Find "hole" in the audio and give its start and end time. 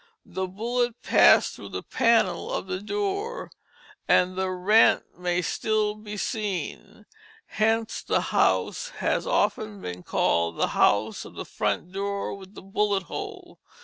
13.03-13.59